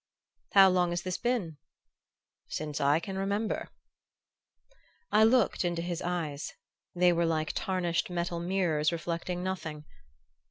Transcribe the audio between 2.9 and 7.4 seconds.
can remember." I looked into his eyes: they were